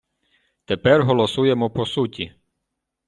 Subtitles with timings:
[0.65, 2.33] Тепер голосуємо по суті.